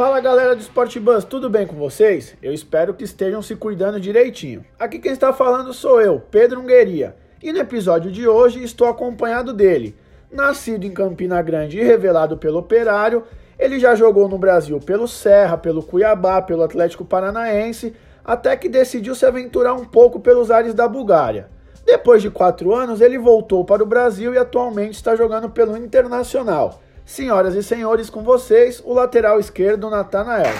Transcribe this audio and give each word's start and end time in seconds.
Fala 0.00 0.18
galera 0.18 0.56
do 0.56 0.62
Sport 0.62 0.98
Bus, 0.98 1.24
tudo 1.24 1.50
bem 1.50 1.66
com 1.66 1.76
vocês? 1.76 2.34
Eu 2.42 2.54
espero 2.54 2.94
que 2.94 3.04
estejam 3.04 3.42
se 3.42 3.54
cuidando 3.54 4.00
direitinho. 4.00 4.64
Aqui 4.78 4.98
quem 4.98 5.12
está 5.12 5.30
falando 5.30 5.74
sou 5.74 6.00
eu, 6.00 6.18
Pedro 6.18 6.62
Ungueria, 6.62 7.14
e 7.42 7.52
no 7.52 7.58
episódio 7.58 8.10
de 8.10 8.26
hoje 8.26 8.64
estou 8.64 8.88
acompanhado 8.88 9.52
dele. 9.52 9.94
Nascido 10.32 10.86
em 10.86 10.90
Campina 10.90 11.42
Grande 11.42 11.78
e 11.78 11.84
revelado 11.84 12.38
pelo 12.38 12.60
Operário, 12.60 13.24
ele 13.58 13.78
já 13.78 13.94
jogou 13.94 14.26
no 14.26 14.38
Brasil 14.38 14.80
pelo 14.80 15.06
Serra, 15.06 15.58
pelo 15.58 15.82
Cuiabá, 15.82 16.40
pelo 16.40 16.62
Atlético 16.62 17.04
Paranaense, 17.04 17.94
até 18.24 18.56
que 18.56 18.70
decidiu 18.70 19.14
se 19.14 19.26
aventurar 19.26 19.74
um 19.74 19.84
pouco 19.84 20.18
pelos 20.18 20.50
ares 20.50 20.72
da 20.72 20.88
Bulgária. 20.88 21.50
Depois 21.84 22.22
de 22.22 22.30
quatro 22.30 22.74
anos, 22.74 23.02
ele 23.02 23.18
voltou 23.18 23.66
para 23.66 23.82
o 23.82 23.86
Brasil 23.86 24.32
e 24.32 24.38
atualmente 24.38 24.94
está 24.94 25.14
jogando 25.14 25.50
pelo 25.50 25.76
Internacional. 25.76 26.80
Senhoras 27.10 27.56
e 27.56 27.62
senhores, 27.64 28.08
com 28.08 28.22
vocês, 28.22 28.80
o 28.84 28.94
lateral 28.94 29.40
esquerdo, 29.40 29.90
Natanael. 29.90 30.54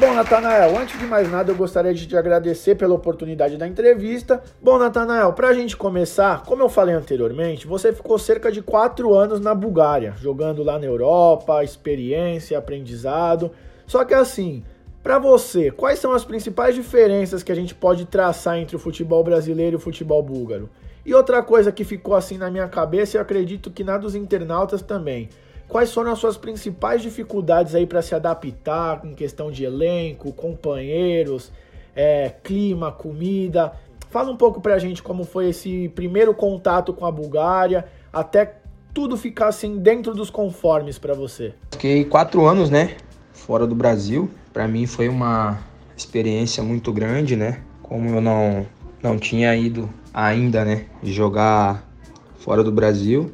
Bom, 0.00 0.14
Natanael, 0.14 0.78
antes 0.78 0.98
de 0.98 1.04
mais 1.04 1.30
nada, 1.30 1.52
eu 1.52 1.54
gostaria 1.54 1.92
de 1.92 2.06
te 2.06 2.16
agradecer 2.16 2.76
pela 2.76 2.94
oportunidade 2.94 3.58
da 3.58 3.68
entrevista. 3.68 4.42
Bom, 4.58 4.78
Natanael, 4.78 5.34
para 5.34 5.48
a 5.48 5.52
gente 5.52 5.76
começar, 5.76 6.44
como 6.44 6.62
eu 6.62 6.70
falei 6.70 6.94
anteriormente, 6.94 7.66
você 7.66 7.92
ficou 7.92 8.18
cerca 8.18 8.50
de 8.50 8.62
quatro 8.62 9.12
anos 9.12 9.38
na 9.38 9.54
Bulgária, 9.54 10.14
jogando 10.16 10.62
lá 10.62 10.78
na 10.78 10.86
Europa, 10.86 11.62
experiência, 11.62 12.56
aprendizado. 12.56 13.50
Só 13.86 14.02
que 14.02 14.14
assim, 14.14 14.64
para 15.02 15.18
você, 15.18 15.70
quais 15.70 15.98
são 15.98 16.12
as 16.12 16.24
principais 16.24 16.74
diferenças 16.74 17.42
que 17.42 17.52
a 17.52 17.54
gente 17.54 17.74
pode 17.74 18.06
traçar 18.06 18.56
entre 18.56 18.74
o 18.74 18.78
futebol 18.78 19.22
brasileiro 19.22 19.74
e 19.74 19.76
o 19.76 19.78
futebol 19.78 20.22
búlgaro? 20.22 20.70
E 21.04 21.12
outra 21.12 21.42
coisa 21.42 21.70
que 21.70 21.84
ficou 21.84 22.14
assim 22.14 22.38
na 22.38 22.50
minha 22.50 22.66
cabeça, 22.66 23.18
e 23.18 23.20
acredito 23.20 23.70
que 23.70 23.84
na 23.84 23.98
dos 23.98 24.14
internautas 24.14 24.80
também. 24.80 25.28
Quais 25.72 25.90
foram 25.90 26.12
as 26.12 26.18
suas 26.18 26.36
principais 26.36 27.00
dificuldades 27.00 27.74
aí 27.74 27.86
para 27.86 28.02
se 28.02 28.14
adaptar 28.14 29.00
em 29.06 29.14
questão 29.14 29.50
de 29.50 29.64
elenco, 29.64 30.30
companheiros, 30.30 31.50
é, 31.96 32.28
clima, 32.44 32.92
comida? 32.92 33.72
Fala 34.10 34.30
um 34.30 34.36
pouco 34.36 34.60
para 34.60 34.74
a 34.74 34.78
gente 34.78 35.02
como 35.02 35.24
foi 35.24 35.48
esse 35.48 35.88
primeiro 35.94 36.34
contato 36.34 36.92
com 36.92 37.06
a 37.06 37.10
Bulgária, 37.10 37.86
até 38.12 38.56
tudo 38.92 39.16
ficar 39.16 39.46
assim 39.46 39.78
dentro 39.78 40.14
dos 40.14 40.28
conformes 40.28 40.98
para 40.98 41.14
você. 41.14 41.54
Fiquei 41.70 42.04
quatro 42.04 42.44
anos, 42.44 42.68
né, 42.68 42.98
fora 43.32 43.66
do 43.66 43.74
Brasil. 43.74 44.28
Para 44.52 44.68
mim 44.68 44.84
foi 44.86 45.08
uma 45.08 45.58
experiência 45.96 46.62
muito 46.62 46.92
grande, 46.92 47.34
né? 47.34 47.62
Como 47.82 48.10
eu 48.10 48.20
não 48.20 48.66
não 49.02 49.18
tinha 49.18 49.56
ido 49.56 49.88
ainda, 50.12 50.66
né, 50.66 50.84
jogar 51.02 51.82
fora 52.36 52.62
do 52.62 52.70
Brasil 52.70 53.32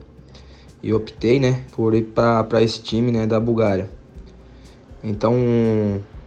e 0.89 0.95
optei, 0.95 1.39
né, 1.39 1.63
por 1.73 1.95
ir 1.95 2.03
para 2.15 2.63
esse 2.63 2.83
time, 2.83 3.13
né, 3.13 3.27
da 3.27 3.39
Bulgária. 3.39 3.91
Então, 5.05 5.35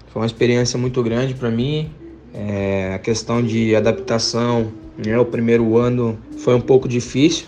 foi 0.07 0.21
uma 0.21 0.25
experiência 0.25 0.77
muito 0.77 1.01
grande 1.01 1.33
para 1.33 1.49
mim. 1.49 1.89
É, 2.33 2.93
a 2.93 2.99
questão 2.99 3.43
de 3.43 3.75
adaptação, 3.75 4.71
né, 4.97 5.17
o 5.17 5.25
primeiro 5.25 5.77
ano 5.77 6.17
foi 6.37 6.53
um 6.53 6.61
pouco 6.61 6.87
difícil, 6.87 7.47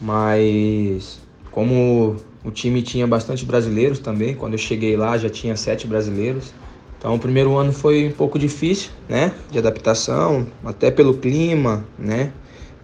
mas 0.00 1.20
como 1.50 2.16
o 2.44 2.50
time 2.50 2.82
tinha 2.82 3.06
bastante 3.06 3.44
brasileiros 3.44 3.98
também, 3.98 4.34
quando 4.34 4.54
eu 4.54 4.58
cheguei 4.58 4.96
lá 4.96 5.16
já 5.16 5.30
tinha 5.30 5.56
sete 5.56 5.86
brasileiros. 5.86 6.52
Então 6.98 7.14
o 7.14 7.18
primeiro 7.18 7.56
ano 7.56 7.72
foi 7.72 8.08
um 8.08 8.12
pouco 8.12 8.38
difícil, 8.38 8.90
né, 9.08 9.32
de 9.50 9.58
adaptação, 9.58 10.46
até 10.64 10.90
pelo 10.90 11.14
clima, 11.14 11.84
né, 11.98 12.32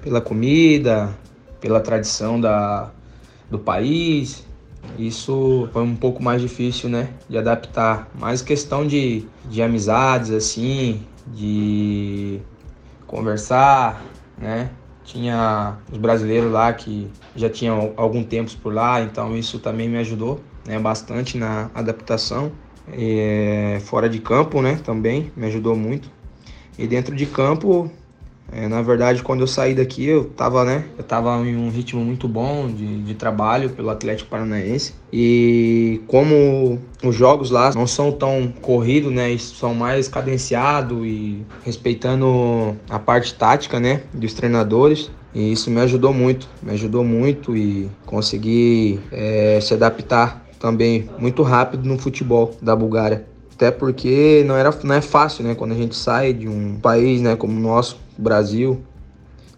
pela 0.03 0.21
comida, 0.21 1.15
pela 1.61 1.81
tradição 1.81 2.41
da, 2.41 2.91
do 3.51 3.59
país. 3.59 4.45
Isso 4.99 5.69
foi 5.73 5.83
um 5.83 5.97
pouco 5.97 6.23
mais 6.23 6.41
difícil, 6.41 6.89
né, 6.89 7.11
de 7.29 7.37
adaptar. 7.37 8.09
Mas 8.15 8.41
questão 8.43 8.87
de, 8.87 9.27
de 9.45 9.63
amizades, 9.63 10.31
assim, 10.31 11.03
de 11.27 12.41
conversar, 13.07 14.05
né. 14.39 14.71
Tinha 15.05 15.79
os 15.93 15.99
brasileiros 15.99 16.51
lá 16.51 16.73
que 16.73 17.09
já 17.37 17.49
tinham 17.49 17.93
algum 17.97 18.25
tempo 18.25 18.51
por 18.61 18.75
lá, 18.75 19.01
então 19.01 19.37
isso 19.37 19.61
também 19.61 19.89
me 19.89 19.99
ajudou, 19.99 20.41
né, 20.67 20.79
bastante 20.81 21.39
na 21.39 21.71
adaptação. 21.75 22.51
E, 22.93 23.79
fora 23.85 24.09
de 24.09 24.19
campo, 24.19 24.61
né, 24.61 24.81
também 24.85 25.33
me 25.37 25.47
ajudou 25.47 25.77
muito. 25.77 26.11
E 26.79 26.87
dentro 26.87 27.15
de 27.15 27.25
campo, 27.25 27.91
é, 28.53 28.69
na 28.69 28.81
verdade, 28.81 29.23
quando 29.23 29.41
eu 29.41 29.47
saí 29.47 29.75
daqui, 29.75 30.07
eu 30.07 30.25
tava, 30.25 30.65
né? 30.65 30.85
Eu 30.97 31.05
tava 31.05 31.37
em 31.47 31.57
um 31.57 31.69
ritmo 31.69 32.05
muito 32.05 32.29
bom 32.29 32.69
de, 32.69 33.03
de 33.03 33.15
trabalho 33.15 33.71
pelo 33.71 33.91
Atlético 33.91 34.31
Paranaense. 34.31 34.95
E 35.13 36.01
como 36.07 36.79
os 37.03 37.15
jogos 37.15 37.51
lá 37.51 37.73
não 37.75 37.87
são 37.87 38.13
tão 38.13 38.53
corridos, 38.61 39.13
né? 39.13 39.37
São 39.39 39.75
mais 39.75 40.07
cadenciados 40.09 41.05
e 41.05 41.45
respeitando 41.65 42.77
a 42.89 42.99
parte 42.99 43.35
tática, 43.35 43.81
né? 43.81 44.03
Dos 44.15 44.33
treinadores. 44.33 45.11
E 45.35 45.53
isso 45.53 45.71
me 45.71 45.81
ajudou 45.81 46.15
muito, 46.15 46.49
me 46.63 46.73
ajudou 46.73 47.05
muito 47.05 47.55
e 47.55 47.91
consegui 48.07 48.99
é, 49.13 49.59
se 49.61 49.75
adaptar 49.75 50.47
também 50.59 51.11
muito 51.19 51.43
rápido 51.43 51.87
no 51.87 51.99
futebol 51.99 52.57
da 52.63 52.75
Bulgária. 52.75 53.27
Até 53.55 53.71
porque 53.71 54.45
não, 54.47 54.57
era, 54.57 54.71
não 54.83 54.95
é 54.95 55.01
fácil, 55.01 55.45
né? 55.45 55.55
Quando 55.55 55.73
a 55.73 55.77
gente 55.77 55.97
sai 55.97 56.33
de 56.33 56.49
um 56.49 56.79
país, 56.79 57.21
né, 57.21 57.37
como 57.37 57.57
o 57.57 57.61
nosso, 57.61 57.99
Brasil, 58.23 58.83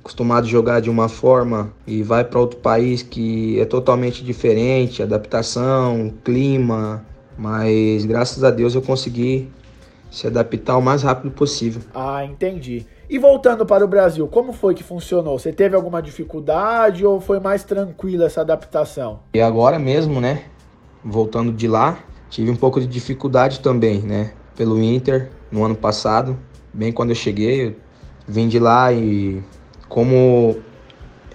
acostumado 0.00 0.44
a 0.44 0.48
jogar 0.48 0.80
de 0.80 0.90
uma 0.90 1.08
forma 1.08 1.72
e 1.86 2.02
vai 2.02 2.24
para 2.24 2.38
outro 2.38 2.58
país 2.60 3.02
que 3.02 3.60
é 3.60 3.64
totalmente 3.64 4.24
diferente, 4.24 5.02
adaptação, 5.02 6.12
clima, 6.24 7.04
mas 7.36 8.04
graças 8.04 8.42
a 8.42 8.50
Deus 8.50 8.74
eu 8.74 8.82
consegui 8.82 9.50
se 10.10 10.26
adaptar 10.26 10.76
o 10.76 10.82
mais 10.82 11.02
rápido 11.02 11.30
possível. 11.30 11.82
Ah, 11.94 12.24
entendi. 12.24 12.86
E 13.10 13.18
voltando 13.18 13.66
para 13.66 13.84
o 13.84 13.88
Brasil, 13.88 14.26
como 14.26 14.52
foi 14.52 14.74
que 14.74 14.82
funcionou? 14.82 15.38
Você 15.38 15.52
teve 15.52 15.76
alguma 15.76 16.00
dificuldade 16.00 17.04
ou 17.04 17.20
foi 17.20 17.40
mais 17.40 17.62
tranquila 17.62 18.26
essa 18.26 18.40
adaptação? 18.40 19.20
E 19.34 19.40
agora 19.40 19.78
mesmo, 19.78 20.20
né? 20.20 20.44
Voltando 21.04 21.52
de 21.52 21.68
lá, 21.68 21.98
Tive 22.30 22.50
um 22.50 22.56
pouco 22.56 22.80
de 22.80 22.86
dificuldade 22.86 23.60
também, 23.60 24.00
né? 24.02 24.32
Pelo 24.54 24.82
Inter 24.82 25.30
no 25.50 25.64
ano 25.64 25.74
passado, 25.74 26.38
bem 26.72 26.92
quando 26.92 27.10
eu 27.10 27.14
cheguei, 27.16 27.68
eu 27.68 27.74
vim 28.28 28.46
de 28.46 28.58
lá 28.58 28.92
e 28.92 29.42
como 29.88 30.56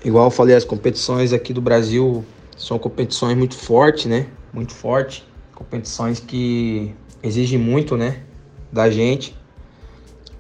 igual 0.06 0.26
eu 0.26 0.32
falei, 0.32 0.56
as 0.56 0.64
competições 0.64 1.34
aqui 1.34 1.54
do 1.54 1.62
Brasil 1.62 2.24
são 2.56 2.78
competições 2.78 3.36
muito 3.36 3.56
fortes, 3.56 4.06
né? 4.06 4.28
Muito 4.54 4.74
forte, 4.74 5.28
competições 5.56 6.20
que 6.20 6.94
exigem 7.24 7.58
muito, 7.58 7.98
né, 7.98 8.22
da 8.72 8.90
gente. 8.90 9.36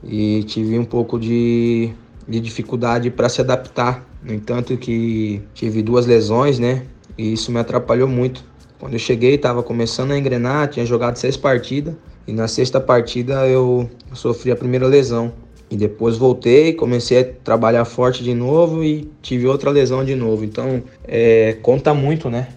E 0.04 0.44
tive 0.44 0.78
um 0.78 0.86
pouco 0.86 1.18
de, 1.18 1.92
de 2.28 2.40
dificuldade 2.40 3.10
para 3.10 3.30
se 3.30 3.42
adaptar. 3.42 4.06
No 4.22 4.34
entanto 4.34 4.78
que 4.78 5.42
tive 5.54 5.82
duas 5.82 6.06
lesões, 6.06 6.60
né? 6.60 6.86
E 7.18 7.34
isso 7.34 7.52
me 7.52 7.60
atrapalhou 7.60 8.08
muito. 8.08 8.44
Quando 8.80 8.94
eu 8.94 9.00
cheguei, 9.00 9.36
estava 9.36 9.64
começando 9.64 10.12
a 10.12 10.18
engrenar, 10.18 10.68
tinha 10.68 10.86
jogado 10.86 11.16
seis 11.16 11.38
partidas. 11.38 11.96
E 12.28 12.34
na 12.34 12.48
sexta 12.48 12.80
partida 12.80 13.48
eu 13.48 13.90
sofri 14.14 14.52
a 14.52 14.56
primeira 14.56 14.88
lesão. 14.88 15.34
E 15.74 15.76
depois 15.76 16.18
voltei, 16.18 16.72
comecei 16.74 17.20
a 17.20 17.26
trabalhar 17.44 17.84
forte 17.84 18.24
de 18.24 18.32
novo 18.32 18.84
e 18.84 19.12
tive 19.24 19.48
outra 19.48 19.72
lesão 19.72 20.06
de 20.06 20.14
novo. 20.16 20.46
Então, 20.46 20.84
é, 21.04 21.58
conta 21.64 21.96
muito, 21.96 22.30
né? 22.30 22.50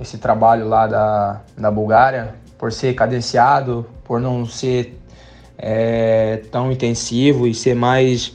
Esse 0.00 0.16
trabalho 0.16 0.66
lá 0.66 0.86
da, 0.86 1.42
da 1.54 1.70
Bulgária, 1.70 2.34
por 2.56 2.72
ser 2.72 2.94
cadenciado, 2.94 3.84
por 4.04 4.18
não 4.18 4.46
ser 4.46 4.98
é, 5.58 6.40
tão 6.50 6.72
intensivo 6.72 7.46
e 7.46 7.52
ser 7.52 7.74
mais 7.74 8.34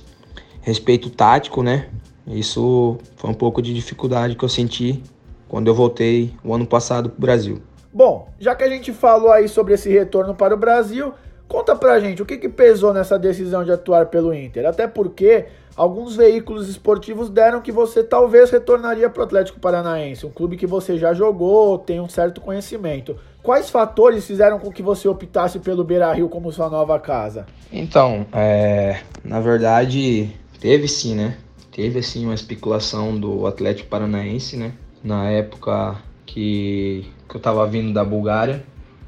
respeito 0.62 1.10
tático, 1.10 1.64
né? 1.64 1.88
Isso 2.28 3.00
foi 3.16 3.32
um 3.32 3.34
pouco 3.34 3.60
de 3.60 3.74
dificuldade 3.74 4.36
que 4.36 4.46
eu 4.46 4.50
senti 4.50 5.02
quando 5.50 5.66
eu 5.66 5.74
voltei 5.74 6.32
o 6.44 6.54
ano 6.54 6.68
passado 6.68 7.10
para 7.10 7.18
o 7.18 7.22
Brasil. 7.22 7.60
Bom, 7.92 8.30
já 8.40 8.54
que 8.54 8.64
a 8.64 8.70
gente 8.70 8.94
falou 8.94 9.32
aí 9.32 9.50
sobre 9.50 9.74
esse 9.74 9.90
retorno 9.90 10.36
para 10.36 10.54
o 10.54 10.58
Brasil, 10.58 11.12
conta 11.48 11.76
pra 11.76 12.00
gente 12.00 12.22
o 12.22 12.26
que, 12.26 12.38
que 12.38 12.50
pesou 12.50 12.94
nessa 12.94 13.18
decisão 13.18 13.64
de 13.64 13.72
atuar 13.72 14.08
pelo 14.08 14.34
Inter. 14.34 14.66
Até 14.66 14.88
porque 14.88 15.46
alguns 15.76 16.16
veículos 16.16 16.68
esportivos 16.68 17.30
deram 17.30 17.62
que 17.62 17.72
você 17.72 18.04
talvez 18.04 18.50
retornaria 18.50 19.10
para 19.10 19.22
o 19.22 19.24
Atlético 19.24 19.60
Paranaense, 19.60 20.26
um 20.26 20.32
clube 20.32 20.58
que 20.58 20.68
você 20.68 20.98
já 20.98 21.14
jogou, 21.14 21.78
tem 21.78 22.00
um 22.00 22.10
certo 22.10 22.42
conhecimento. 22.42 23.18
Quais 23.42 23.70
fatores 23.70 24.26
fizeram 24.26 24.60
com 24.60 24.72
que 24.72 24.84
você 24.84 25.08
optasse 25.08 25.60
pelo 25.60 25.84
Beira 25.84 26.12
Rio 26.12 26.28
como 26.28 26.52
sua 26.52 26.70
nova 26.70 27.00
casa? 27.00 27.46
Então, 27.72 28.26
é, 28.34 29.02
na 29.24 29.40
verdade, 29.40 30.36
teve 30.60 30.88
sim, 30.88 31.16
né? 31.16 31.38
Teve 31.72 32.00
assim 32.00 32.26
uma 32.26 32.34
especulação 32.34 33.18
do 33.18 33.46
Atlético 33.46 33.88
Paranaense, 33.88 34.58
né? 34.58 34.74
na 35.04 35.30
época 35.30 35.98
que, 36.26 37.06
que 37.28 37.36
eu 37.36 37.38
estava 37.38 37.66
vindo 37.66 37.94
da 37.94 38.04
Bulgária. 38.04 38.64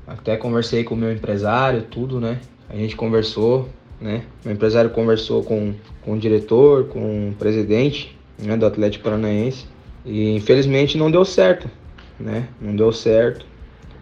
Até 0.10 0.36
conversei 0.36 0.84
com 0.84 0.96
o 0.96 0.98
meu 0.98 1.12
empresário, 1.12 1.84
tudo, 1.84 2.20
né? 2.20 2.40
A 2.68 2.76
gente 2.76 2.96
conversou, 2.96 3.70
né? 4.02 4.24
Meu 4.44 4.54
empresário 4.54 4.90
conversou 4.90 5.44
com, 5.44 5.74
com 6.02 6.14
o 6.14 6.18
diretor, 6.18 6.86
com 6.88 7.30
o 7.30 7.34
presidente 7.38 8.18
né, 8.40 8.58
do 8.58 8.66
Atlético 8.66 9.04
Paranaense. 9.04 9.68
E 10.04 10.36
infelizmente 10.36 10.98
não 10.98 11.12
deu 11.12 11.24
certo, 11.24 11.70
né? 12.20 12.48
Não 12.60 12.76
deu 12.76 12.92
certo. 12.92 13.46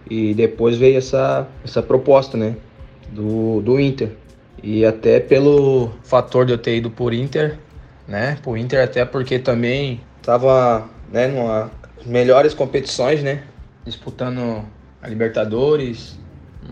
E 0.10 0.34
depois 0.34 0.78
veio 0.78 0.98
essa, 0.98 1.46
essa 1.64 1.84
proposta, 1.84 2.38
né? 2.38 2.56
Do, 3.12 3.62
do 3.62 3.78
Inter. 3.78 4.12
E 4.64 4.86
até 4.86 5.20
pelo 5.20 5.92
fator 6.04 6.46
de 6.46 6.54
eu 6.54 6.58
ter 6.58 6.78
ido 6.78 6.90
por 6.90 7.14
Inter, 7.14 7.60
né? 8.08 8.38
Por 8.42 8.58
Inter 8.58 8.82
até 8.82 9.04
porque 9.04 9.40
também 9.40 10.00
tava, 10.22 10.90
né, 11.12 11.28
numa 11.28 11.70
melhores 12.06 12.54
competições, 12.54 13.22
né? 13.22 13.44
Disputando 13.86 14.64
a 15.02 15.08
Libertadores, 15.08 16.18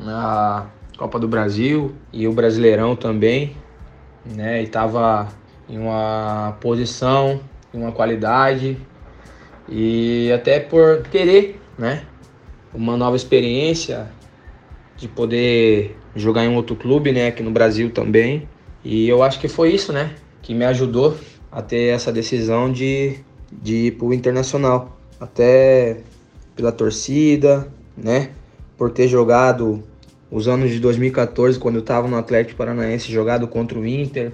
a 0.07 0.65
Copa 0.97 1.19
do 1.19 1.27
Brasil 1.27 1.93
e 2.11 2.27
o 2.27 2.33
Brasileirão 2.33 2.95
também, 2.95 3.55
né? 4.25 4.63
E 4.63 4.67
tava 4.67 5.27
em 5.69 5.77
uma 5.77 6.57
posição, 6.61 7.41
em 7.73 7.79
uma 7.79 7.91
qualidade 7.91 8.77
e 9.67 10.31
até 10.33 10.59
por 10.59 11.03
querer, 11.03 11.59
né? 11.77 12.03
Uma 12.73 12.95
nova 12.95 13.15
experiência 13.15 14.09
de 14.97 15.07
poder 15.07 15.97
jogar 16.15 16.45
em 16.45 16.49
um 16.49 16.55
outro 16.55 16.75
clube, 16.75 17.11
né? 17.11 17.27
Aqui 17.27 17.43
no 17.43 17.51
Brasil 17.51 17.91
também. 17.91 18.47
E 18.83 19.07
eu 19.07 19.23
acho 19.23 19.39
que 19.39 19.47
foi 19.47 19.73
isso, 19.73 19.91
né? 19.91 20.15
Que 20.41 20.53
me 20.53 20.65
ajudou 20.65 21.17
a 21.51 21.61
ter 21.61 21.93
essa 21.93 22.11
decisão 22.11 22.71
de, 22.71 23.17
de 23.51 23.87
ir 23.87 23.91
pro 23.91 24.13
Internacional. 24.13 24.97
Até 25.19 26.01
pela 26.55 26.71
torcida, 26.71 27.67
né? 27.97 28.31
Por 28.77 28.91
ter 28.91 29.07
jogado 29.07 29.83
os 30.29 30.47
anos 30.47 30.71
de 30.71 30.79
2014, 30.79 31.59
quando 31.59 31.75
eu 31.75 31.81
estava 31.81 32.07
no 32.07 32.17
Atlético 32.17 32.57
Paranaense, 32.57 33.11
jogado 33.11 33.47
contra 33.47 33.79
o 33.79 33.85
Inter. 33.85 34.33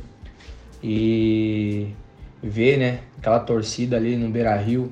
E 0.83 1.89
ver, 2.41 2.77
né? 2.77 2.99
Aquela 3.17 3.39
torcida 3.39 3.97
ali 3.97 4.15
no 4.15 4.29
Beira 4.29 4.55
Rio. 4.55 4.91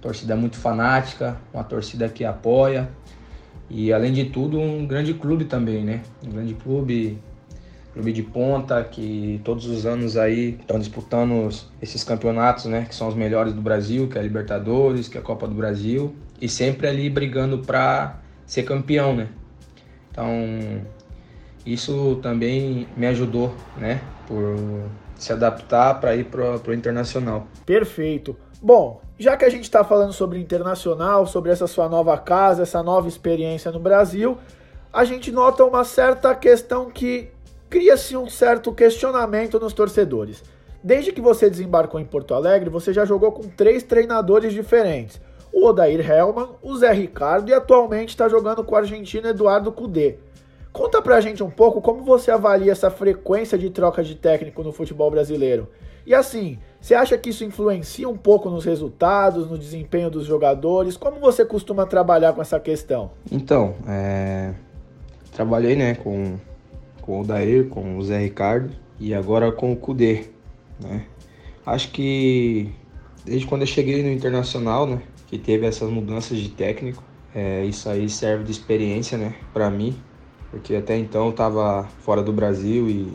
Torcida 0.00 0.34
muito 0.34 0.56
fanática, 0.56 1.36
uma 1.54 1.62
torcida 1.62 2.08
que 2.08 2.24
apoia. 2.24 2.90
E 3.70 3.92
além 3.92 4.12
de 4.12 4.24
tudo, 4.24 4.58
um 4.58 4.84
grande 4.84 5.14
clube 5.14 5.44
também, 5.44 5.84
né? 5.84 6.02
Um 6.26 6.30
grande 6.30 6.54
clube 6.54 7.18
clube 7.92 8.12
de 8.12 8.22
ponta 8.22 8.82
que 8.82 9.40
todos 9.44 9.66
os 9.66 9.84
anos 9.84 10.16
aí 10.16 10.56
estão 10.60 10.78
disputando 10.78 11.48
esses 11.80 12.02
campeonatos, 12.02 12.64
né, 12.64 12.86
que 12.88 12.94
são 12.94 13.08
os 13.08 13.14
melhores 13.14 13.52
do 13.52 13.60
Brasil, 13.60 14.08
que 14.08 14.16
é 14.16 14.20
a 14.20 14.24
Libertadores, 14.24 15.08
que 15.08 15.18
é 15.18 15.20
a 15.20 15.24
Copa 15.24 15.46
do 15.46 15.54
Brasil, 15.54 16.14
e 16.40 16.48
sempre 16.48 16.86
ali 16.88 17.10
brigando 17.10 17.58
para 17.58 18.18
ser 18.46 18.62
campeão, 18.62 19.14
né? 19.14 19.28
Então, 20.10 20.26
isso 21.64 22.18
também 22.22 22.88
me 22.96 23.06
ajudou, 23.06 23.54
né, 23.76 24.00
por 24.26 24.56
se 25.16 25.32
adaptar 25.32 26.00
para 26.00 26.16
ir 26.16 26.24
para 26.24 26.60
o 26.66 26.74
internacional. 26.74 27.46
Perfeito. 27.64 28.36
Bom, 28.60 29.00
já 29.18 29.36
que 29.36 29.44
a 29.44 29.50
gente 29.50 29.64
está 29.64 29.84
falando 29.84 30.12
sobre 30.12 30.38
internacional, 30.38 31.26
sobre 31.26 31.50
essa 31.50 31.66
sua 31.66 31.88
nova 31.88 32.16
casa, 32.18 32.62
essa 32.62 32.82
nova 32.82 33.06
experiência 33.06 33.70
no 33.70 33.78
Brasil, 33.78 34.38
a 34.92 35.04
gente 35.04 35.30
nota 35.30 35.64
uma 35.64 35.84
certa 35.84 36.34
questão 36.34 36.90
que 36.90 37.30
cria-se 37.72 38.14
um 38.14 38.28
certo 38.28 38.70
questionamento 38.70 39.58
nos 39.58 39.72
torcedores. 39.72 40.44
Desde 40.84 41.10
que 41.10 41.22
você 41.22 41.48
desembarcou 41.48 41.98
em 41.98 42.04
Porto 42.04 42.34
Alegre, 42.34 42.68
você 42.68 42.92
já 42.92 43.06
jogou 43.06 43.32
com 43.32 43.48
três 43.48 43.82
treinadores 43.82 44.52
diferentes: 44.52 45.18
o 45.50 45.64
Odair 45.66 45.98
Hellman, 46.06 46.50
o 46.60 46.76
Zé 46.76 46.92
Ricardo 46.92 47.48
e 47.48 47.54
atualmente 47.54 48.10
está 48.10 48.28
jogando 48.28 48.62
com 48.62 48.74
o 48.74 48.76
argentino 48.76 49.26
Eduardo 49.26 49.72
Cudê. 49.72 50.16
Conta 50.70 51.00
pra 51.00 51.20
gente 51.22 51.42
um 51.42 51.50
pouco 51.50 51.80
como 51.80 52.04
você 52.04 52.30
avalia 52.30 52.72
essa 52.72 52.90
frequência 52.90 53.56
de 53.56 53.70
troca 53.70 54.04
de 54.04 54.16
técnico 54.16 54.62
no 54.62 54.72
futebol 54.72 55.10
brasileiro. 55.10 55.68
E 56.04 56.14
assim, 56.14 56.58
você 56.78 56.94
acha 56.94 57.16
que 57.16 57.30
isso 57.30 57.42
influencia 57.42 58.08
um 58.08 58.16
pouco 58.16 58.50
nos 58.50 58.66
resultados, 58.66 59.50
no 59.50 59.56
desempenho 59.56 60.10
dos 60.10 60.26
jogadores? 60.26 60.96
Como 60.96 61.18
você 61.20 61.42
costuma 61.42 61.86
trabalhar 61.86 62.34
com 62.34 62.42
essa 62.42 62.60
questão? 62.60 63.12
Então, 63.30 63.76
é... 63.86 64.52
trabalhei 65.34 65.76
né, 65.76 65.94
com 65.94 66.38
com 67.02 67.20
o 67.20 67.24
Dair, 67.24 67.68
com 67.68 67.98
o 67.98 68.02
Zé 68.02 68.18
Ricardo 68.18 68.70
e 68.98 69.12
agora 69.12 69.52
com 69.52 69.72
o 69.72 69.76
Kudê, 69.76 70.30
né? 70.80 71.04
Acho 71.66 71.90
que 71.90 72.72
desde 73.24 73.46
quando 73.46 73.62
eu 73.62 73.66
cheguei 73.66 74.02
no 74.02 74.10
Internacional, 74.10 74.86
né, 74.86 75.02
que 75.28 75.38
teve 75.38 75.66
essas 75.66 75.90
mudanças 75.90 76.38
de 76.38 76.48
técnico, 76.48 77.02
é, 77.34 77.64
isso 77.64 77.88
aí 77.88 78.08
serve 78.08 78.44
de 78.44 78.50
experiência, 78.50 79.16
né, 79.16 79.34
para 79.52 79.70
mim, 79.70 79.94
porque 80.50 80.74
até 80.74 80.96
então 80.96 81.26
eu 81.26 81.32
tava 81.32 81.88
fora 82.00 82.22
do 82.22 82.32
Brasil 82.32 82.88
e 82.88 83.12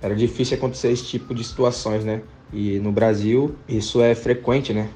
era 0.00 0.14
difícil 0.14 0.56
acontecer 0.56 0.90
esse 0.90 1.04
tipo 1.04 1.34
de 1.34 1.42
situações, 1.42 2.04
né? 2.04 2.22
E 2.52 2.78
no 2.80 2.92
Brasil 2.92 3.54
isso 3.68 4.00
é 4.00 4.14
frequente, 4.14 4.72
né? 4.72 4.88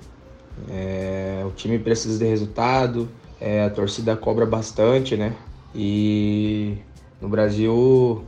É, 0.68 1.42
o 1.46 1.50
time 1.50 1.78
precisa 1.78 2.18
de 2.18 2.24
resultado, 2.24 3.08
é, 3.40 3.64
a 3.64 3.70
torcida 3.70 4.16
cobra 4.16 4.44
bastante, 4.44 5.16
né? 5.16 5.34
E 5.74 6.76
no 7.20 7.28
Brasil 7.28 8.24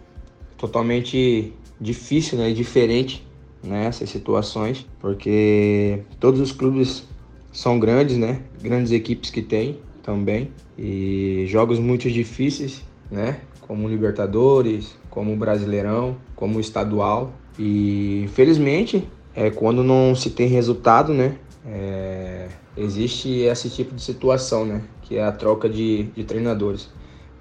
totalmente 0.56 1.52
difícil, 1.80 2.38
né, 2.38 2.52
diferente 2.52 3.26
nessas 3.62 4.00
né, 4.00 4.06
situações, 4.06 4.86
porque 5.00 6.02
todos 6.20 6.40
os 6.40 6.52
clubes 6.52 7.04
são 7.52 7.78
grandes, 7.78 8.16
né, 8.16 8.42
grandes 8.60 8.92
equipes 8.92 9.30
que 9.30 9.42
tem 9.42 9.78
também 10.02 10.50
e 10.76 11.44
jogos 11.48 11.78
muito 11.78 12.10
difíceis, 12.10 12.84
né, 13.10 13.40
como 13.60 13.88
Libertadores, 13.88 14.96
como 15.10 15.36
Brasileirão, 15.36 16.16
como 16.34 16.60
Estadual 16.60 17.32
e 17.58 18.22
infelizmente 18.24 19.08
é 19.34 19.50
quando 19.50 19.82
não 19.82 20.14
se 20.14 20.30
tem 20.30 20.48
resultado, 20.48 21.12
né, 21.12 21.36
é, 21.66 22.48
existe 22.76 23.40
esse 23.40 23.70
tipo 23.70 23.94
de 23.94 24.02
situação, 24.02 24.64
né, 24.64 24.82
que 25.02 25.16
é 25.16 25.24
a 25.24 25.32
troca 25.32 25.68
de, 25.68 26.04
de 26.04 26.24
treinadores. 26.24 26.90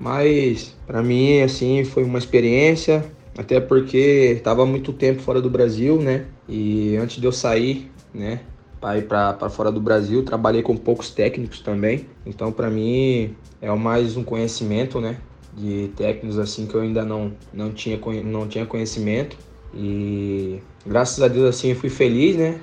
Mas 0.02 0.76
para 0.88 1.04
mim 1.04 1.42
assim 1.42 1.84
foi 1.84 2.04
uma 2.04 2.18
experiência, 2.18 3.06
até 3.38 3.60
porque 3.60 4.34
estava 4.36 4.66
muito 4.66 4.92
tempo 4.92 5.22
fora 5.22 5.40
do 5.40 5.50
Brasil, 5.50 6.02
né? 6.02 6.26
E 6.50 6.96
antes 6.96 7.22
de 7.22 7.26
eu 7.26 7.32
sair, 7.32 7.92
né, 8.12 8.40
para 8.80 8.98
ir 8.98 9.04
para 9.04 9.48
fora 9.52 9.72
do 9.72 9.80
Brasil, 9.80 10.24
trabalhei 10.26 10.64
com 10.64 10.76
poucos 10.76 11.12
técnicos 11.12 11.60
também. 11.60 12.08
Então 12.26 12.52
para 12.52 12.68
mim 12.68 13.36
é 13.62 13.72
mais 13.76 14.18
um 14.18 14.24
conhecimento, 14.24 15.00
né, 15.00 15.18
de 15.56 15.90
técnicos 15.96 16.40
assim 16.40 16.66
que 16.66 16.74
eu 16.74 16.82
ainda 16.82 17.06
não 17.06 17.32
não 17.54 17.72
tinha 17.72 18.00
não 18.24 18.48
tinha 18.48 18.66
conhecimento. 18.66 19.38
E 19.72 20.60
graças 20.84 21.22
a 21.22 21.28
Deus 21.28 21.48
assim 21.48 21.70
eu 21.70 21.76
fui 21.76 21.90
feliz, 21.92 22.36
né? 22.36 22.60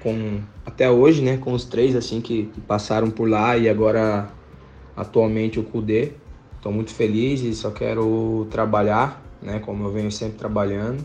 Com 0.00 0.40
até 0.64 0.90
hoje, 0.90 1.20
né, 1.20 1.36
com 1.36 1.52
os 1.52 1.66
três 1.66 1.94
assim 1.94 2.22
que, 2.22 2.44
que 2.44 2.60
passaram 2.62 3.10
por 3.10 3.28
lá 3.28 3.58
e 3.58 3.68
agora 3.68 4.26
atualmente 4.96 5.60
o 5.60 5.64
Cudê. 5.64 6.21
Estou 6.62 6.70
muito 6.70 6.94
feliz 6.94 7.40
e 7.40 7.52
só 7.56 7.72
quero 7.72 8.46
trabalhar, 8.48 9.20
né, 9.42 9.58
como 9.58 9.82
eu 9.82 9.90
venho 9.90 10.12
sempre 10.12 10.38
trabalhando 10.38 11.04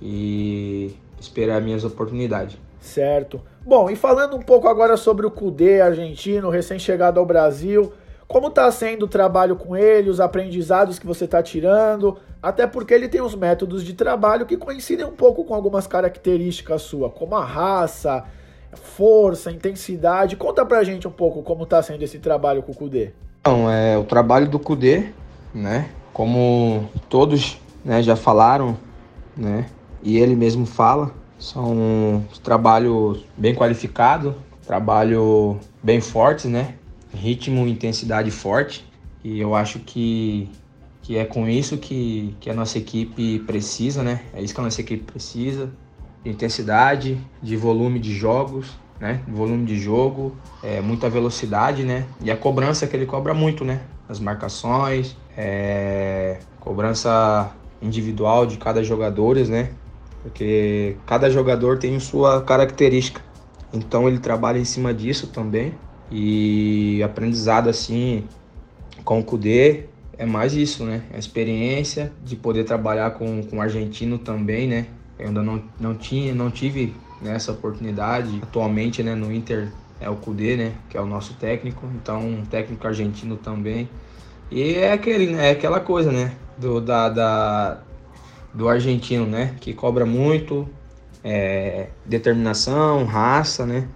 e 0.00 0.94
esperar 1.20 1.60
minhas 1.60 1.82
oportunidades. 1.82 2.56
Certo. 2.78 3.40
Bom, 3.66 3.90
e 3.90 3.96
falando 3.96 4.36
um 4.36 4.42
pouco 4.42 4.68
agora 4.68 4.96
sobre 4.96 5.26
o 5.26 5.30
Cudê 5.32 5.80
argentino, 5.80 6.50
recém-chegado 6.50 7.18
ao 7.18 7.26
Brasil, 7.26 7.92
como 8.28 8.46
está 8.46 8.70
sendo 8.70 9.06
o 9.06 9.08
trabalho 9.08 9.56
com 9.56 9.76
ele, 9.76 10.08
os 10.08 10.20
aprendizados 10.20 11.00
que 11.00 11.06
você 11.06 11.24
está 11.24 11.42
tirando, 11.42 12.16
até 12.40 12.64
porque 12.64 12.94
ele 12.94 13.08
tem 13.08 13.20
uns 13.20 13.34
métodos 13.34 13.82
de 13.82 13.92
trabalho 13.92 14.46
que 14.46 14.56
coincidem 14.56 15.04
um 15.04 15.16
pouco 15.16 15.44
com 15.44 15.52
algumas 15.56 15.88
características 15.88 16.82
suas, 16.82 17.12
como 17.12 17.34
a 17.34 17.44
raça, 17.44 18.22
força, 18.72 19.50
intensidade. 19.50 20.36
Conta 20.36 20.64
pra 20.64 20.84
gente 20.84 21.08
um 21.08 21.10
pouco 21.10 21.42
como 21.42 21.64
está 21.64 21.82
sendo 21.82 22.04
esse 22.04 22.20
trabalho 22.20 22.62
com 22.62 22.70
o 22.70 22.76
Cudê. 22.76 23.14
Então, 23.46 23.70
é 23.70 23.98
o 23.98 24.04
trabalho 24.04 24.48
do 24.48 24.58
Cudê, 24.58 25.10
né? 25.52 25.90
Como 26.14 26.88
todos 27.10 27.60
né, 27.84 28.02
já 28.02 28.16
falaram, 28.16 28.74
né? 29.36 29.66
E 30.02 30.16
ele 30.16 30.34
mesmo 30.34 30.64
fala, 30.64 31.14
são 31.38 32.24
trabalhos 32.42 33.22
bem 33.36 33.54
qualificados, 33.54 34.32
trabalho 34.66 35.60
bem 35.82 36.00
fortes, 36.00 36.46
né? 36.46 36.76
Ritmo 37.12 37.68
intensidade 37.68 38.30
forte. 38.30 38.90
E 39.22 39.38
eu 39.38 39.54
acho 39.54 39.78
que, 39.80 40.48
que 41.02 41.18
é 41.18 41.26
com 41.26 41.46
isso 41.46 41.76
que, 41.76 42.34
que 42.40 42.48
a 42.48 42.54
nossa 42.54 42.78
equipe 42.78 43.40
precisa, 43.40 44.02
né? 44.02 44.22
É 44.32 44.40
isso 44.40 44.54
que 44.54 44.60
a 44.60 44.64
nossa 44.64 44.80
equipe 44.80 45.02
precisa. 45.02 45.70
De 46.24 46.30
intensidade, 46.30 47.20
de 47.42 47.58
volume 47.58 48.00
de 48.00 48.14
jogos, 48.14 48.70
né? 49.00 49.20
Volume 49.28 49.64
de 49.64 49.78
jogo, 49.78 50.34
é, 50.62 50.80
muita 50.80 51.08
velocidade, 51.08 51.82
né? 51.82 52.04
E 52.20 52.30
a 52.30 52.36
cobrança 52.36 52.86
que 52.86 52.96
ele 52.96 53.06
cobra 53.06 53.34
muito, 53.34 53.64
né? 53.64 53.80
As 54.08 54.20
marcações, 54.20 55.16
é, 55.36 56.38
cobrança 56.60 57.52
individual 57.82 58.46
de 58.46 58.56
cada 58.56 58.82
jogador, 58.82 59.36
né? 59.36 59.70
Porque 60.22 60.96
cada 61.06 61.28
jogador 61.28 61.78
tem 61.78 61.98
sua 62.00 62.42
característica. 62.42 63.20
Então 63.72 64.08
ele 64.08 64.18
trabalha 64.18 64.58
em 64.58 64.64
cima 64.64 64.94
disso 64.94 65.26
também. 65.26 65.74
E 66.10 67.02
aprendizado 67.02 67.68
assim 67.68 68.24
com 69.04 69.20
o 69.20 69.24
Kudê 69.24 69.84
é 70.16 70.24
mais 70.24 70.54
isso, 70.54 70.84
né? 70.84 71.02
A 71.12 71.18
experiência 71.18 72.12
de 72.24 72.36
poder 72.36 72.64
trabalhar 72.64 73.10
com, 73.12 73.42
com 73.42 73.58
o 73.58 73.60
argentino 73.60 74.18
também, 74.18 74.68
né? 74.68 74.86
Eu 75.18 75.28
ainda 75.28 75.42
não, 75.42 75.62
não, 75.78 75.94
tinha, 75.94 76.34
não 76.34 76.50
tive 76.50 76.94
nessa 77.24 77.50
oportunidade. 77.50 78.38
Atualmente, 78.42 79.02
né, 79.02 79.14
no 79.14 79.32
Inter 79.32 79.72
é 80.00 80.08
o 80.08 80.16
Cudê, 80.16 80.56
né? 80.56 80.72
Que 80.88 80.96
é 80.96 81.00
o 81.00 81.06
nosso 81.06 81.34
técnico, 81.34 81.88
então 81.96 82.20
um 82.20 82.44
técnico 82.44 82.86
argentino 82.86 83.36
também. 83.36 83.88
E 84.50 84.74
é, 84.74 84.92
aquele, 84.92 85.34
é 85.34 85.50
aquela 85.50 85.80
coisa, 85.80 86.12
né? 86.12 86.32
Do, 86.58 86.80
da, 86.80 87.08
da, 87.08 87.80
do 88.52 88.68
argentino, 88.68 89.26
né? 89.26 89.54
Que 89.60 89.72
cobra 89.72 90.04
muito, 90.04 90.68
é, 91.22 91.88
determinação, 92.04 93.04
raça, 93.04 93.64
né? 93.64 93.88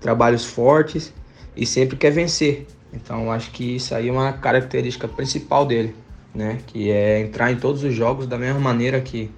Trabalhos 0.00 0.44
fortes 0.44 1.14
e 1.56 1.64
sempre 1.64 1.96
quer 1.96 2.10
vencer. 2.10 2.66
Então 2.92 3.30
acho 3.30 3.50
que 3.52 3.76
isso 3.76 3.94
aí 3.94 4.08
é 4.08 4.12
uma 4.12 4.32
característica 4.32 5.06
principal 5.06 5.64
dele, 5.64 5.94
né? 6.34 6.58
Que 6.66 6.90
é 6.90 7.20
entrar 7.20 7.52
em 7.52 7.56
todos 7.56 7.84
os 7.84 7.94
jogos 7.94 8.26
da 8.26 8.36
mesma 8.36 8.60
maneira 8.60 9.00
que 9.00 9.30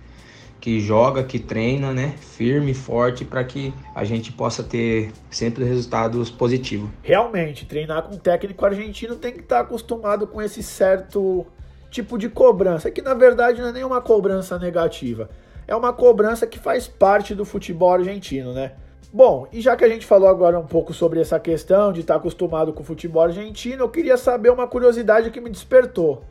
que 0.64 0.80
joga, 0.80 1.22
que 1.22 1.38
treina, 1.38 1.92
né, 1.92 2.14
firme, 2.18 2.72
forte, 2.72 3.22
para 3.22 3.44
que 3.44 3.74
a 3.94 4.02
gente 4.02 4.32
possa 4.32 4.62
ter 4.62 5.12
sempre 5.28 5.62
resultados 5.62 6.30
positivos. 6.30 6.88
Realmente, 7.02 7.66
treinar 7.66 8.04
com 8.04 8.14
um 8.14 8.18
técnico 8.18 8.64
argentino 8.64 9.14
tem 9.14 9.34
que 9.34 9.40
estar 9.40 9.60
acostumado 9.60 10.26
com 10.26 10.40
esse 10.40 10.62
certo 10.62 11.44
tipo 11.90 12.16
de 12.16 12.30
cobrança, 12.30 12.90
que 12.90 13.02
na 13.02 13.12
verdade 13.12 13.60
não 13.60 13.68
é 13.68 13.72
nenhuma 13.72 14.00
cobrança 14.00 14.58
negativa, 14.58 15.28
é 15.68 15.76
uma 15.76 15.92
cobrança 15.92 16.46
que 16.46 16.58
faz 16.58 16.88
parte 16.88 17.34
do 17.34 17.44
futebol 17.44 17.92
argentino, 17.92 18.54
né? 18.54 18.72
Bom, 19.12 19.46
e 19.52 19.60
já 19.60 19.76
que 19.76 19.84
a 19.84 19.88
gente 19.88 20.06
falou 20.06 20.30
agora 20.30 20.58
um 20.58 20.66
pouco 20.66 20.94
sobre 20.94 21.20
essa 21.20 21.38
questão 21.38 21.92
de 21.92 22.00
estar 22.00 22.16
acostumado 22.16 22.72
com 22.72 22.82
o 22.82 22.86
futebol 22.86 23.22
argentino, 23.22 23.82
eu 23.82 23.88
queria 23.90 24.16
saber 24.16 24.48
uma 24.48 24.66
curiosidade 24.66 25.30
que 25.30 25.42
me 25.42 25.50
despertou. 25.50 26.24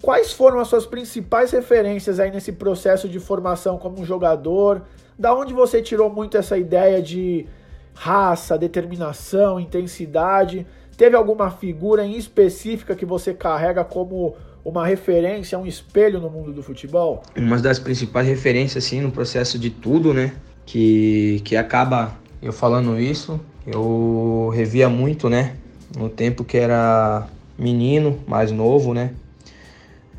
Quais 0.00 0.32
foram 0.32 0.60
as 0.60 0.68
suas 0.68 0.86
principais 0.86 1.50
referências 1.50 2.20
aí 2.20 2.30
nesse 2.30 2.52
processo 2.52 3.08
de 3.08 3.18
formação 3.18 3.78
como 3.78 4.04
jogador? 4.04 4.82
Da 5.18 5.34
onde 5.34 5.52
você 5.52 5.82
tirou 5.82 6.08
muito 6.08 6.36
essa 6.36 6.56
ideia 6.56 7.02
de 7.02 7.46
raça, 7.94 8.56
determinação, 8.56 9.58
intensidade? 9.58 10.64
Teve 10.96 11.16
alguma 11.16 11.50
figura 11.50 12.04
em 12.04 12.16
específica 12.16 12.94
que 12.94 13.04
você 13.04 13.34
carrega 13.34 13.84
como 13.84 14.36
uma 14.64 14.86
referência, 14.86 15.58
um 15.58 15.66
espelho 15.66 16.20
no 16.20 16.30
mundo 16.30 16.52
do 16.52 16.62
futebol? 16.62 17.22
Uma 17.36 17.58
das 17.58 17.78
principais 17.78 18.26
referências, 18.26 18.84
assim, 18.84 19.00
no 19.00 19.10
processo 19.10 19.58
de 19.58 19.70
tudo, 19.70 20.14
né? 20.14 20.32
Que, 20.64 21.40
que 21.44 21.56
acaba 21.56 22.14
eu 22.40 22.52
falando 22.52 23.00
isso, 23.00 23.40
eu 23.66 24.50
revia 24.54 24.88
muito, 24.88 25.28
né? 25.28 25.56
No 25.96 26.08
tempo 26.08 26.44
que 26.44 26.56
era 26.56 27.26
menino, 27.58 28.20
mais 28.28 28.52
novo, 28.52 28.94
né? 28.94 29.10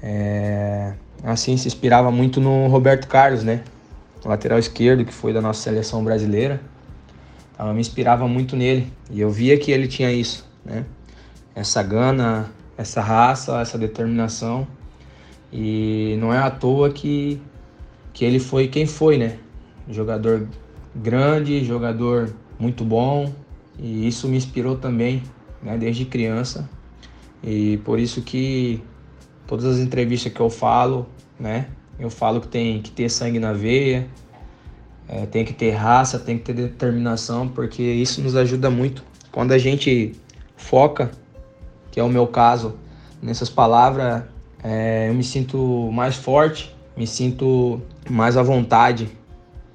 É, 0.01 0.93
assim, 1.23 1.57
se 1.57 1.67
inspirava 1.67 2.11
muito 2.11 2.39
no 2.39 2.67
Roberto 2.67 3.07
Carlos, 3.07 3.43
né? 3.43 3.63
lateral 4.27 4.59
esquerdo, 4.59 5.05
que 5.05 5.13
foi 5.13 5.31
da 5.31 5.41
nossa 5.41 5.61
seleção 5.61 6.03
brasileira. 6.03 6.61
Então, 7.53 7.67
eu 7.67 7.73
me 7.73 7.81
inspirava 7.81 8.27
muito 8.27 8.55
nele. 8.55 8.91
E 9.11 9.19
eu 9.19 9.29
via 9.29 9.57
que 9.57 9.71
ele 9.71 9.87
tinha 9.87 10.11
isso, 10.11 10.47
né? 10.65 10.85
Essa 11.55 11.81
gana, 11.83 12.51
essa 12.77 13.01
raça, 13.01 13.59
essa 13.61 13.77
determinação. 13.77 14.67
E 15.51 16.15
não 16.19 16.33
é 16.33 16.37
à 16.37 16.49
toa 16.49 16.89
que, 16.89 17.41
que 18.13 18.23
ele 18.23 18.39
foi 18.39 18.67
quem 18.67 18.85
foi, 18.85 19.17
né? 19.17 19.37
Jogador 19.89 20.47
grande, 20.95 21.63
jogador 21.63 22.33
muito 22.57 22.83
bom. 22.83 23.33
E 23.77 24.07
isso 24.07 24.27
me 24.27 24.37
inspirou 24.37 24.77
também, 24.77 25.23
né? 25.61 25.77
Desde 25.77 26.05
criança. 26.05 26.69
E 27.43 27.77
por 27.77 27.99
isso 27.99 28.21
que 28.21 28.81
Todas 29.49 29.65
as 29.65 29.77
entrevistas 29.79 30.31
que 30.31 30.39
eu 30.39 30.47
falo, 30.47 31.07
né? 31.39 31.69
Eu 31.97 32.11
falo 32.11 32.39
que 32.39 32.47
tem 32.47 32.79
que 32.83 32.91
ter 32.91 33.09
sangue 33.09 33.39
na 33.39 33.51
veia, 33.51 34.07
é, 35.07 35.25
tem 35.25 35.43
que 35.43 35.53
ter 35.53 35.71
raça, 35.71 36.19
tem 36.19 36.37
que 36.37 36.43
ter 36.43 36.53
determinação, 36.53 37.47
porque 37.47 37.81
isso 37.81 38.21
nos 38.21 38.35
ajuda 38.35 38.69
muito. 38.69 39.03
Quando 39.31 39.51
a 39.51 39.57
gente 39.57 40.15
foca, 40.55 41.09
que 41.89 41.99
é 41.99 42.03
o 42.03 42.07
meu 42.07 42.27
caso, 42.27 42.77
nessas 43.23 43.49
palavras, 43.49 44.21
é, 44.63 45.09
eu 45.09 45.15
me 45.15 45.23
sinto 45.23 45.57
mais 45.91 46.15
forte, 46.15 46.75
me 46.95 47.07
sinto 47.07 47.81
mais 48.07 48.37
à 48.37 48.43
vontade 48.43 49.09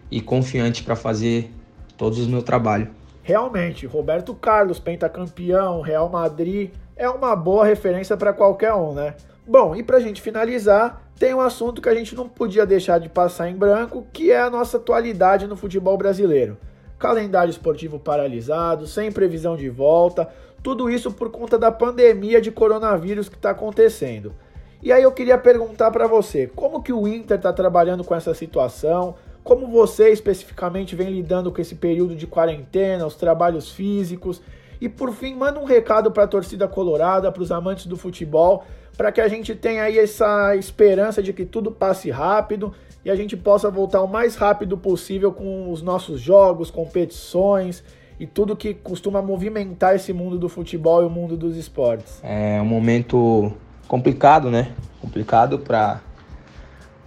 e 0.08 0.20
confiante 0.20 0.84
para 0.84 0.94
fazer 0.94 1.52
todos 1.96 2.20
os 2.20 2.28
meus 2.28 2.44
trabalhos. 2.44 2.90
Realmente, 3.24 3.86
Roberto 3.86 4.34
Carlos, 4.34 4.78
pentacampeão, 4.78 5.80
Real 5.80 6.08
Madrid, 6.08 6.70
é 6.94 7.08
uma 7.08 7.34
boa 7.34 7.66
referência 7.66 8.16
para 8.16 8.32
qualquer 8.32 8.72
um, 8.72 8.94
né? 8.94 9.14
Bom, 9.46 9.76
e 9.76 9.82
para 9.82 9.98
a 9.98 10.00
gente 10.00 10.22
finalizar, 10.22 11.02
tem 11.18 11.34
um 11.34 11.40
assunto 11.40 11.82
que 11.82 11.88
a 11.88 11.94
gente 11.94 12.14
não 12.14 12.26
podia 12.26 12.64
deixar 12.64 12.98
de 12.98 13.10
passar 13.10 13.50
em 13.50 13.54
branco, 13.54 14.06
que 14.10 14.32
é 14.32 14.40
a 14.40 14.48
nossa 14.48 14.78
atualidade 14.78 15.46
no 15.46 15.54
futebol 15.54 15.98
brasileiro. 15.98 16.56
Calendário 16.98 17.50
esportivo 17.50 17.98
paralisado, 17.98 18.86
sem 18.86 19.12
previsão 19.12 19.54
de 19.54 19.68
volta, 19.68 20.28
tudo 20.62 20.88
isso 20.88 21.12
por 21.12 21.30
conta 21.30 21.58
da 21.58 21.70
pandemia 21.70 22.40
de 22.40 22.50
coronavírus 22.50 23.28
que 23.28 23.36
está 23.36 23.50
acontecendo. 23.50 24.34
E 24.82 24.90
aí 24.90 25.02
eu 25.02 25.12
queria 25.12 25.36
perguntar 25.36 25.90
para 25.90 26.06
você, 26.06 26.46
como 26.46 26.82
que 26.82 26.92
o 26.92 27.06
Inter 27.06 27.36
está 27.36 27.52
trabalhando 27.52 28.02
com 28.02 28.14
essa 28.14 28.32
situação? 28.32 29.14
Como 29.42 29.66
você 29.66 30.08
especificamente 30.08 30.96
vem 30.96 31.10
lidando 31.10 31.52
com 31.52 31.60
esse 31.60 31.74
período 31.74 32.16
de 32.16 32.26
quarentena, 32.26 33.06
os 33.06 33.14
trabalhos 33.14 33.70
físicos? 33.70 34.40
E 34.84 34.88
por 34.90 35.14
fim, 35.14 35.34
manda 35.34 35.58
um 35.58 35.64
recado 35.64 36.10
para 36.10 36.24
a 36.24 36.26
torcida 36.26 36.68
colorada, 36.68 37.32
para 37.32 37.42
os 37.42 37.50
amantes 37.50 37.86
do 37.86 37.96
futebol, 37.96 38.64
para 38.98 39.10
que 39.10 39.18
a 39.18 39.26
gente 39.26 39.54
tenha 39.54 39.84
aí 39.84 39.98
essa 39.98 40.54
esperança 40.56 41.22
de 41.22 41.32
que 41.32 41.46
tudo 41.46 41.72
passe 41.72 42.10
rápido 42.10 42.70
e 43.02 43.10
a 43.10 43.16
gente 43.16 43.34
possa 43.34 43.70
voltar 43.70 44.02
o 44.02 44.06
mais 44.06 44.36
rápido 44.36 44.76
possível 44.76 45.32
com 45.32 45.72
os 45.72 45.80
nossos 45.80 46.20
jogos, 46.20 46.70
competições 46.70 47.82
e 48.20 48.26
tudo 48.26 48.54
que 48.54 48.74
costuma 48.74 49.22
movimentar 49.22 49.94
esse 49.94 50.12
mundo 50.12 50.38
do 50.38 50.50
futebol 50.50 51.02
e 51.02 51.06
o 51.06 51.10
mundo 51.10 51.34
dos 51.34 51.56
esportes. 51.56 52.20
É 52.22 52.60
um 52.60 52.66
momento 52.66 53.54
complicado, 53.88 54.50
né? 54.50 54.74
Complicado 55.00 55.60
para 55.60 56.02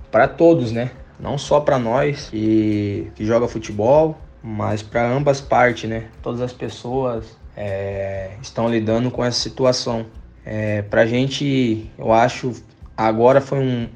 para 0.10 0.28
todos, 0.28 0.72
né? 0.72 0.90
Não 1.20 1.38
só 1.38 1.60
para 1.60 1.78
nós 1.78 2.32
que, 2.32 3.12
que 3.14 3.24
joga 3.24 3.48
futebol, 3.48 4.18
mas 4.42 4.82
para 4.82 5.08
ambas 5.08 5.40
partes, 5.40 5.88
né? 5.88 6.08
Todas 6.24 6.42
as 6.42 6.52
pessoas 6.52 7.38
é, 7.58 8.30
estão 8.40 8.70
lidando 8.70 9.10
com 9.10 9.26
essa 9.26 9.40
situação. 9.40 10.06
É, 10.46 10.84
pra 10.84 11.08
gente, 11.08 11.90
eu 11.98 12.14
acho, 12.14 12.54
agora 12.96 13.42
foi 13.42 13.58
um, 13.58 13.90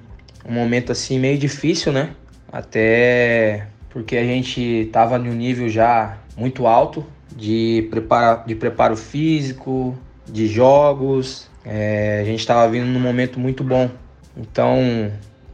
um 0.46 0.51
momento 0.51 0.91
assim 0.91 1.20
meio 1.20 1.38
difícil, 1.38 1.94
né? 1.94 2.10
Até 2.51 3.68
porque 3.91 4.18
a 4.18 4.24
gente 4.24 4.89
tava 4.91 5.18
em 5.18 5.30
um 5.30 5.34
nível 5.34 5.70
já 5.70 6.18
muito 6.36 6.65
alto 6.65 7.06
de, 7.36 7.88
prepara, 7.91 8.44
de 8.46 8.56
preparo 8.56 8.98
físico, 8.98 9.98
de 10.27 10.48
jogos. 10.48 11.48
É, 11.63 12.20
a 12.22 12.25
gente 12.25 12.39
estava 12.39 12.68
vindo 12.70 12.88
num 12.88 13.00
momento 13.00 13.39
muito 13.39 13.63
bom. 13.63 13.89
Então 14.36 15.12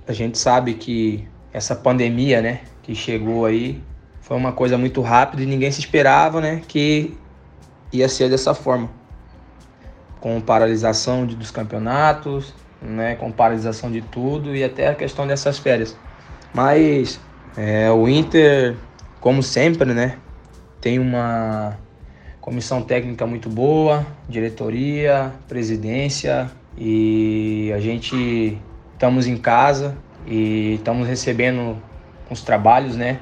a 0.08 0.14
gente 0.14 0.38
sabe 0.38 0.76
que 0.76 1.28
essa 1.52 1.76
pandemia, 1.76 2.42
né, 2.42 2.62
que 2.82 2.96
chegou 2.96 3.46
aí, 3.46 3.82
foi 4.22 4.38
uma 4.38 4.52
coisa 4.52 4.78
muito 4.78 5.02
rápida 5.02 5.44
e 5.44 5.46
ninguém 5.46 5.72
se 5.72 5.80
esperava, 5.80 6.40
né, 6.40 6.62
que 6.68 7.18
ia 7.92 8.10
ser 8.10 8.30
dessa 8.30 8.54
forma 8.54 8.90
com 10.20 10.42
paralisação 10.42 11.26
de, 11.26 11.36
dos 11.36 11.52
campeonatos, 11.52 12.54
né, 12.82 13.16
com 13.16 13.32
paralisação 13.32 13.92
de 13.92 14.02
tudo 14.02 14.56
e 14.56 14.64
até 14.64 14.88
a 14.88 14.96
questão 14.96 15.26
dessas 15.26 15.58
férias. 15.58 15.96
Mas 16.54 17.20
é, 17.56 17.90
o 17.92 18.08
Inter, 18.08 18.76
como 19.20 19.42
sempre, 19.42 19.94
né, 19.94 20.18
tem 20.82 21.00
uma 21.00 21.78
comissão 22.42 22.82
técnica 22.82 23.26
muito 23.26 23.50
boa, 23.50 24.06
diretoria, 24.28 25.34
presidência 25.48 26.50
e 26.78 27.72
a 27.76 27.80
gente 27.80 28.58
estamos 28.94 29.28
em 29.28 29.38
casa 29.38 29.98
e 30.26 30.76
estamos 30.76 31.08
recebendo 31.08 31.78
os 32.30 32.42
trabalhos, 32.42 32.96
né, 32.96 33.20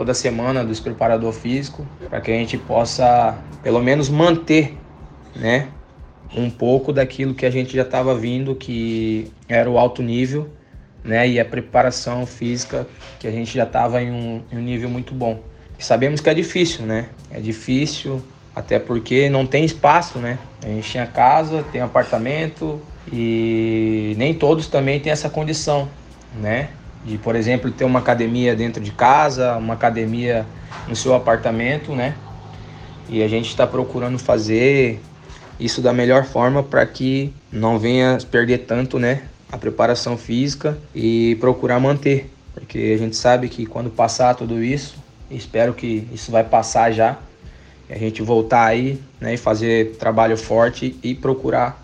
toda 0.00 0.14
semana 0.14 0.64
dos 0.64 0.80
preparador 0.80 1.30
físico 1.30 1.86
para 2.08 2.22
que 2.22 2.30
a 2.30 2.34
gente 2.34 2.56
possa 2.56 3.36
pelo 3.62 3.82
menos 3.82 4.08
manter, 4.08 4.74
né, 5.36 5.68
um 6.34 6.48
pouco 6.48 6.90
daquilo 6.90 7.34
que 7.34 7.44
a 7.44 7.50
gente 7.50 7.76
já 7.76 7.82
estava 7.82 8.14
vindo, 8.14 8.54
que 8.54 9.30
era 9.46 9.68
o 9.68 9.78
alto 9.78 10.02
nível, 10.02 10.48
né? 11.04 11.28
E 11.28 11.38
a 11.38 11.44
preparação 11.44 12.24
física, 12.24 12.86
que 13.18 13.28
a 13.28 13.30
gente 13.30 13.52
já 13.52 13.64
estava 13.64 14.00
em, 14.02 14.10
um, 14.10 14.42
em 14.50 14.56
um 14.56 14.62
nível 14.62 14.88
muito 14.88 15.12
bom. 15.12 15.38
E 15.78 15.84
sabemos 15.84 16.22
que 16.22 16.30
é 16.30 16.34
difícil, 16.34 16.86
né? 16.86 17.10
É 17.30 17.38
difícil, 17.38 18.22
até 18.56 18.78
porque 18.78 19.28
não 19.28 19.44
tem 19.44 19.66
espaço, 19.66 20.18
né? 20.18 20.38
A 20.62 20.68
gente 20.68 20.88
tinha 20.90 21.06
casa, 21.06 21.62
tem 21.70 21.82
apartamento 21.82 22.80
e 23.12 24.14
nem 24.16 24.32
todos 24.32 24.66
também 24.66 24.98
têm 24.98 25.12
essa 25.12 25.28
condição, 25.28 25.90
né? 26.40 26.70
De, 27.04 27.16
por 27.18 27.34
exemplo, 27.34 27.70
ter 27.70 27.84
uma 27.84 27.98
academia 27.98 28.54
dentro 28.54 28.82
de 28.82 28.90
casa, 28.90 29.56
uma 29.56 29.74
academia 29.74 30.46
no 30.86 30.94
seu 30.94 31.14
apartamento, 31.14 31.92
né? 31.94 32.14
E 33.08 33.22
a 33.22 33.28
gente 33.28 33.48
está 33.48 33.66
procurando 33.66 34.18
fazer 34.18 35.00
isso 35.58 35.82
da 35.82 35.92
melhor 35.92 36.24
forma 36.24 36.62
para 36.62 36.84
que 36.86 37.32
não 37.52 37.78
venha 37.78 38.18
perder 38.30 38.58
tanto, 38.58 38.98
né, 38.98 39.22
a 39.52 39.58
preparação 39.58 40.16
física 40.16 40.78
e 40.94 41.36
procurar 41.40 41.78
manter, 41.78 42.30
porque 42.54 42.92
a 42.94 42.98
gente 42.98 43.14
sabe 43.16 43.48
que 43.48 43.66
quando 43.66 43.90
passar 43.90 44.34
tudo 44.34 44.62
isso, 44.62 44.96
espero 45.30 45.74
que 45.74 46.08
isso 46.12 46.30
vai 46.32 46.44
passar 46.44 46.92
já 46.92 47.18
a 47.90 47.98
gente 47.98 48.22
voltar 48.22 48.66
aí, 48.66 49.00
né, 49.20 49.34
e 49.34 49.36
fazer 49.36 49.96
trabalho 49.98 50.36
forte 50.36 50.96
e 51.02 51.14
procurar 51.14 51.82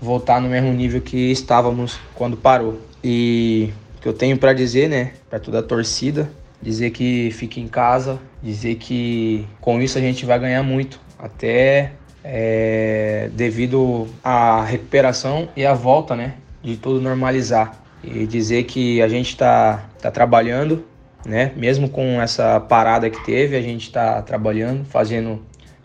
voltar 0.00 0.40
no 0.40 0.48
mesmo 0.48 0.72
nível 0.72 1.00
que 1.00 1.32
estávamos 1.32 1.98
quando 2.14 2.36
parou. 2.36 2.80
E 3.02 3.70
que 4.00 4.08
eu 4.08 4.12
tenho 4.12 4.38
para 4.38 4.52
dizer, 4.52 4.88
né, 4.88 5.12
para 5.28 5.38
toda 5.38 5.60
a 5.60 5.62
torcida, 5.62 6.30
dizer 6.60 6.90
que 6.90 7.30
fique 7.32 7.60
em 7.60 7.68
casa, 7.68 8.18
dizer 8.42 8.76
que 8.76 9.46
com 9.60 9.80
isso 9.80 9.98
a 9.98 10.00
gente 10.00 10.24
vai 10.24 10.38
ganhar 10.38 10.62
muito, 10.62 11.00
até 11.18 11.92
é, 12.22 13.30
devido 13.32 14.06
à 14.22 14.62
recuperação 14.62 15.48
e 15.56 15.64
à 15.64 15.74
volta, 15.74 16.14
né, 16.14 16.34
de 16.62 16.76
tudo 16.76 17.00
normalizar. 17.00 17.74
E 18.02 18.26
dizer 18.26 18.64
que 18.64 19.02
a 19.02 19.08
gente 19.08 19.30
está 19.30 19.88
tá 20.00 20.10
trabalhando, 20.10 20.84
né, 21.26 21.52
mesmo 21.56 21.88
com 21.88 22.20
essa 22.20 22.60
parada 22.60 23.10
que 23.10 23.24
teve, 23.24 23.56
a 23.56 23.62
gente 23.62 23.84
está 23.84 24.22
trabalhando, 24.22 24.84
fazendo 24.84 25.42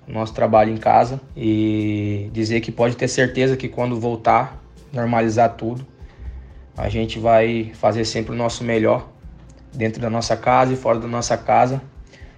o 0.07 0.11
nosso 0.11 0.33
trabalho 0.33 0.71
em 0.71 0.77
casa. 0.77 1.19
E 1.35 2.29
dizer 2.31 2.61
que 2.61 2.71
pode 2.71 2.95
ter 2.95 3.07
certeza 3.07 3.57
que 3.57 3.67
quando 3.67 3.99
voltar, 3.99 4.61
normalizar 4.91 5.55
tudo, 5.55 5.85
a 6.75 6.89
gente 6.89 7.19
vai 7.19 7.71
fazer 7.75 8.05
sempre 8.05 8.33
o 8.33 8.35
nosso 8.35 8.63
melhor 8.63 9.07
dentro 9.73 10.01
da 10.01 10.09
nossa 10.09 10.35
casa 10.35 10.73
e 10.73 10.75
fora 10.75 10.99
da 10.99 11.07
nossa 11.07 11.37
casa 11.37 11.81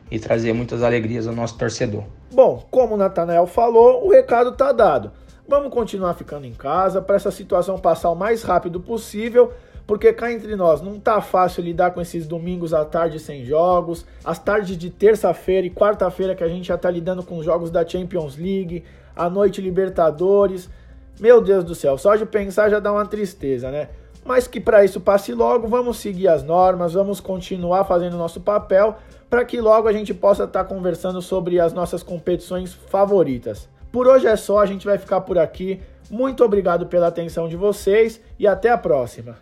e 0.09 0.19
trazer 0.19 0.53
muitas 0.53 0.83
alegrias 0.83 1.27
ao 1.27 1.33
nosso 1.33 1.57
torcedor. 1.57 2.03
Bom, 2.31 2.65
como 2.69 2.95
o 2.95 2.97
Natanael 2.97 3.47
falou, 3.47 4.05
o 4.05 4.11
recado 4.11 4.49
está 4.49 4.71
dado. 4.71 5.11
Vamos 5.47 5.71
continuar 5.71 6.13
ficando 6.15 6.45
em 6.45 6.53
casa 6.53 7.01
para 7.01 7.15
essa 7.15 7.31
situação 7.31 7.77
passar 7.77 8.09
o 8.09 8.15
mais 8.15 8.43
rápido 8.43 8.79
possível, 8.79 9.53
porque 9.85 10.11
cá 10.11 10.31
entre 10.31 10.55
nós 10.55 10.81
não 10.81 10.99
tá 10.99 11.21
fácil 11.21 11.63
lidar 11.63 11.91
com 11.91 12.01
esses 12.01 12.25
domingos 12.25 12.73
à 12.73 12.83
tarde 12.83 13.19
sem 13.19 13.45
jogos, 13.45 14.05
as 14.23 14.39
tardes 14.39 14.75
de 14.75 14.89
terça-feira 14.89 15.67
e 15.67 15.69
quarta-feira 15.69 16.35
que 16.35 16.43
a 16.43 16.47
gente 16.47 16.67
já 16.67 16.77
tá 16.77 16.89
lidando 16.89 17.23
com 17.23 17.37
os 17.37 17.45
jogos 17.45 17.69
da 17.69 17.87
Champions 17.87 18.35
League, 18.35 18.83
a 19.15 19.29
noite 19.29 19.61
Libertadores. 19.61 20.67
Meu 21.19 21.39
Deus 21.39 21.63
do 21.63 21.75
céu, 21.75 21.97
só 21.97 22.15
de 22.15 22.25
pensar 22.25 22.69
já 22.69 22.79
dá 22.79 22.91
uma 22.91 23.05
tristeza, 23.05 23.69
né? 23.69 23.89
Mas 24.25 24.47
que 24.47 24.59
para 24.59 24.83
isso 24.83 24.99
passe 24.99 25.33
logo, 25.33 25.67
vamos 25.67 25.97
seguir 25.97 26.27
as 26.27 26.43
normas, 26.43 26.93
vamos 26.93 27.19
continuar 27.19 27.85
fazendo 27.85 28.17
nosso 28.17 28.41
papel 28.41 28.97
para 29.29 29.45
que 29.45 29.61
logo 29.61 29.87
a 29.87 29.93
gente 29.93 30.13
possa 30.13 30.45
estar 30.45 30.63
tá 30.63 30.69
conversando 30.69 31.21
sobre 31.21 31.59
as 31.59 31.73
nossas 31.73 32.01
competições 32.01 32.73
favoritas. 32.73 33.69
Por 33.91 34.07
hoje 34.07 34.25
é 34.25 34.35
só, 34.35 34.59
a 34.59 34.65
gente 34.65 34.85
vai 34.85 34.97
ficar 34.97 35.21
por 35.21 35.37
aqui. 35.37 35.79
Muito 36.09 36.43
obrigado 36.43 36.87
pela 36.87 37.07
atenção 37.07 37.47
de 37.47 37.55
vocês 37.55 38.19
e 38.39 38.47
até 38.47 38.69
a 38.69 38.77
próxima. 38.77 39.37